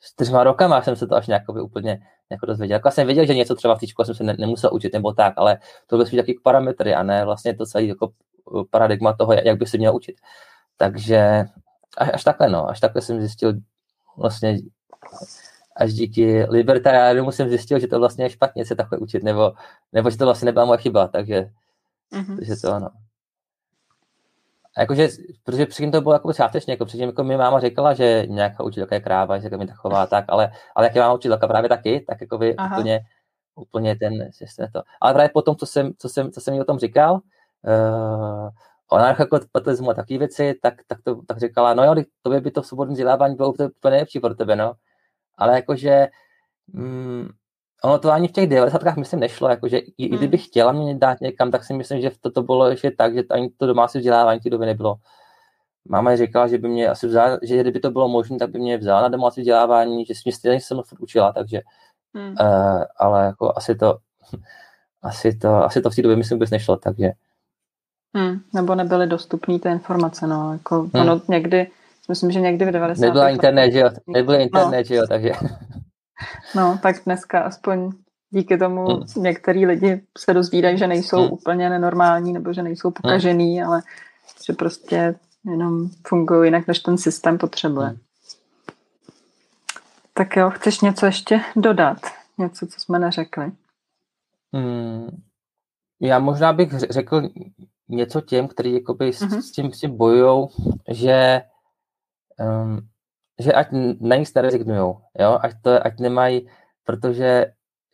[0.00, 2.00] čtyřma rokama jsem se to až nějak úplně
[2.30, 2.74] jako dozvěděl.
[2.74, 5.12] Jako jsem věděl, že něco třeba v té škole jsem se ne, nemusel učit nebo
[5.12, 8.08] tak, ale to byly spíš taky parametry a ne vlastně to celé jako
[8.44, 10.16] uh, paradigma toho, jak by se měl učit.
[10.76, 11.44] Takže
[11.96, 13.52] až, až takhle, no, až takhle jsem zjistil
[14.16, 14.58] vlastně
[15.76, 19.52] až díky libertariánům jsem zjistil, že to vlastně je špatně se takhle učit, nebo,
[19.92, 21.50] nebo že to vlastně nebyla moje chyba, takže,
[22.12, 22.36] mm-hmm.
[22.36, 22.88] takže to ano.
[24.76, 25.08] A jakože,
[25.44, 28.94] protože předtím to bylo jako částečně, jako předtím jako mi máma říkala, že nějaká učitelka
[28.94, 32.20] je kráva, že mi taková tak, ale, ale jak je máma učitelka právě taky, tak
[32.20, 33.00] jako by úplně,
[33.54, 34.82] úplně ten systém to.
[35.00, 38.48] Ale právě potom, co jsem, co jsem, co jsem mi o tom říkal, uh,
[38.90, 42.40] ona jako patrizmu a takové věci, tak, tak, to, tak říkala, no jo, to by,
[42.40, 44.74] by to svobodné vzdělávání bylo úplně nejlepší pro tebe, no.
[45.38, 46.08] Ale jakože,
[46.66, 47.28] mm,
[47.84, 48.96] ono to ani v těch 90.
[48.96, 50.14] myslím nešlo, jakože i, hmm.
[50.14, 53.14] i kdybych chtěla mě dát někam, tak si myslím, že to, to bylo ještě tak,
[53.14, 54.96] že ani to domácí vzdělávání té doby nebylo.
[55.88, 58.78] Máma říkala, že by mě asi vzala, že kdyby to bylo možné, tak by mě
[58.78, 61.60] vzala na domácí vzdělávání, že mě stejně jsem furt učila, takže,
[62.14, 62.34] hmm.
[62.40, 63.98] uh, ale jako asi to,
[65.02, 67.10] asi to, asi to v té době myslím vůbec nešlo, takže.
[68.16, 70.90] Hmm, nebo nebyly dostupné ty informace, no, jako hmm.
[70.94, 71.70] ono někdy,
[72.08, 73.06] myslím, že někdy v 90.
[73.06, 74.84] Nebyla internet, že jo, nebyl internet, no.
[74.84, 75.32] že jo, takže.
[76.54, 77.92] No, tak dneska aspoň
[78.30, 79.04] díky tomu hmm.
[79.16, 81.32] některý lidi se dozvídají, že nejsou hmm.
[81.32, 83.68] úplně nenormální nebo že nejsou pokažený, hmm.
[83.68, 83.82] ale
[84.46, 87.88] že prostě jenom fungují jinak, než ten systém potřebuje.
[87.88, 87.98] Hmm.
[90.14, 91.98] Tak jo, chceš něco ještě dodat?
[92.38, 93.52] Něco, co jsme neřekli?
[94.52, 95.22] Hmm.
[96.00, 97.22] Já možná bych řekl
[97.88, 99.40] něco těm, kteří jakoby mm-hmm.
[99.40, 100.48] s tím, s tím bojují,
[100.88, 101.42] že
[102.38, 102.88] um,
[103.38, 103.68] že ať
[104.00, 106.48] na nic nerezignujou, jo, ať, to, ať nemají,
[106.84, 107.46] protože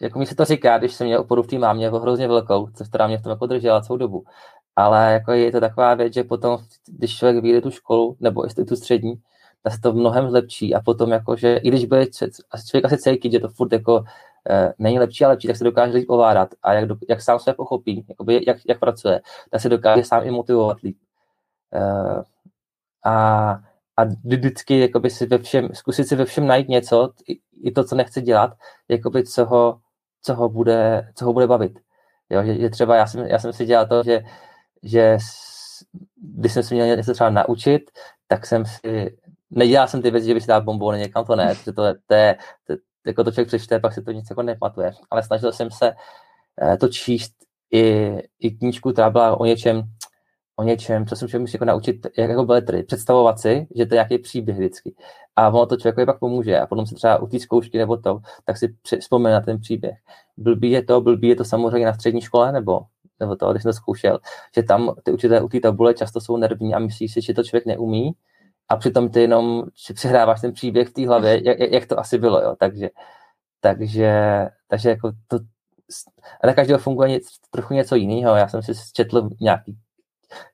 [0.02, 2.68] jako mi se to říká, když jsem měl oporu v té mámě jako hrozně velkou,
[2.74, 4.24] což která mě v tom jako držela celou dobu.
[4.76, 8.64] Ale jako je to taková věc, že potom, když člověk vyjde tu školu, nebo jestli
[8.64, 9.14] tu střední,
[9.62, 12.06] tak se to mnohem zlepší a potom jako, že i když bude
[12.70, 14.04] člověk asi cítit, že to furt jako
[14.50, 17.38] e, není lepší a lepší, tak se dokáže líp ovládat a jak, do, jak sám
[17.38, 20.96] se pochopí, jakoby, jak, jak pracuje, tak se dokáže sám i motivovat líp.
[21.74, 21.82] E,
[23.04, 23.58] a
[23.96, 27.12] a vždycky jakoby si ve všem, zkusit si ve všem najít něco,
[27.62, 28.50] i to, co nechce dělat,
[28.88, 29.80] jakoby co ho,
[30.22, 31.78] co ho, bude, co ho bude bavit.
[32.30, 34.24] Jo, že, že, třeba já jsem, já jsem si dělal to, že,
[34.82, 35.18] že
[36.16, 37.82] když jsem si měl něco třeba naučit,
[38.28, 39.16] tak jsem si,
[39.50, 42.14] nedělal jsem ty věci, že bych si dal bombony někam, to ne, protože to, to,
[42.14, 42.74] je, to,
[43.06, 45.92] jako to člověk přečte, pak si to nic jako nepamatuje, ale snažil jsem se
[46.62, 47.32] eh, to číst
[47.72, 49.82] i, i knížku, která byla o něčem,
[50.62, 53.94] o něčem, co jsem člověk musí jako naučit, jak jako beletry, představovat si, že to
[53.94, 54.94] je nějaký příběh vždycky.
[55.36, 56.60] A ono to člověku pak pomůže.
[56.60, 59.98] A potom se třeba u té zkoušky nebo to, tak si vzpomene na ten příběh.
[60.36, 62.80] Blbý je to, blbý je to samozřejmě na střední škole, nebo,
[63.20, 64.18] nebo to, když jsem to zkoušel,
[64.54, 67.44] že tam ty učitelé u té tabule často jsou nervní a myslí si, že to
[67.44, 68.12] člověk neumí,
[68.68, 72.42] a přitom ty jenom přehráváš ten příběh v té hlavě, jak, jak, to asi bylo,
[72.42, 72.56] jo.
[72.58, 72.90] Takže,
[73.60, 75.38] takže, takže jako to,
[76.42, 78.36] ale každého funguje něco, trochu něco jiného.
[78.36, 79.76] Já jsem si četl nějaký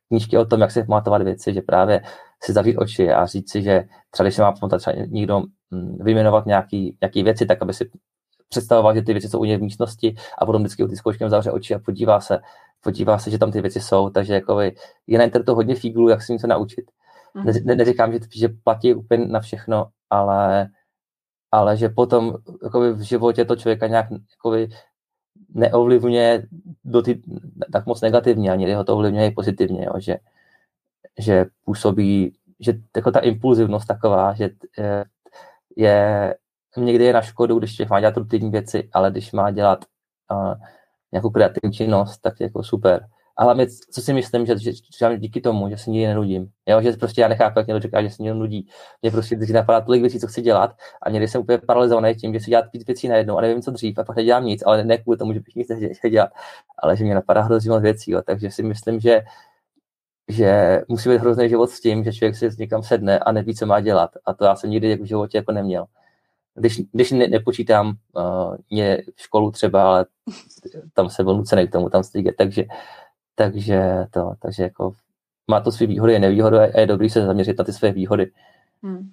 [0.08, 2.02] knížky o tom, jak se pamatovat věci, že právě
[2.42, 5.98] si zavřít oči a říct si, že třeba když se má pamatovat třeba někdo mm,
[6.00, 7.90] vyjmenovat nějaký, nějaký věci, tak aby si
[8.48, 11.30] představoval, že ty věci jsou u něj v místnosti a potom vždycky u ty zkoušky
[11.30, 12.38] zavře oči a podívá se,
[12.80, 14.60] podívá se, že tam ty věci jsou, takže jako
[15.06, 16.90] je na internetu hodně fíglů, jak si něco naučit.
[17.34, 17.44] Mm.
[17.64, 20.68] Ne, neříkám, že, že platí úplně na všechno, ale,
[21.52, 24.68] ale že potom jakoby v životě to člověka nějak jakoby,
[25.54, 26.46] neovlivňuje
[26.84, 27.22] do ty,
[27.72, 30.16] tak moc negativně, ani ho to ovlivňuje i pozitivně, jo, že,
[31.18, 35.04] že působí, že jako ta impulzivnost taková, že eh,
[35.76, 36.34] je,
[36.76, 39.84] někdy je na škodu, když má dělat rutinní věci, ale když má dělat
[40.32, 40.54] uh,
[41.12, 43.06] nějakou kreativní činnost, tak je jako super.
[43.38, 46.50] A hlavně, co si myslím, že, že, že díky tomu, že se nikdy nenudím.
[46.66, 48.68] Jo, že prostě já nechápu, jak někdo říká, že se někdo nudí.
[49.02, 52.32] Mě prostě vždycky napadá tolik věcí, co chci dělat a někdy jsem úplně paralizovaný tím,
[52.34, 54.84] že si dělat víc věcí najednou a nevím, co dřív a pak nedělám nic, ale
[54.84, 56.30] ne kvůli tomu, že bych nic nechtěl dělat,
[56.78, 58.10] ale že mě napadá hrozně moc věcí.
[58.10, 58.22] Jo.
[58.22, 59.22] Takže si myslím, že
[60.30, 63.66] že musí být hrozný život s tím, že člověk si někam sedne a neví, co
[63.66, 64.10] má dělat.
[64.26, 65.84] A to já jsem nikdy v životě jako neměl.
[66.54, 70.06] Když, když ne, nepočítám uh, mě školu třeba, ale
[70.94, 72.64] tam se byl nucený k tomu tam stýget, takže,
[73.38, 74.92] takže to, takže jako
[75.50, 78.30] má to své výhody a nevýhody a je dobrý se zaměřit na ty své výhody.
[78.82, 79.10] Hmm.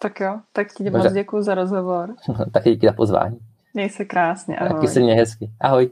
[0.00, 2.14] Tak jo, tak ti moc děkuji za rozhovor.
[2.52, 3.38] Taky díky za pozvání.
[3.74, 4.74] Měj se krásně, ahoj.
[4.74, 5.50] Taky se mě hezky.
[5.60, 5.90] Ahoj.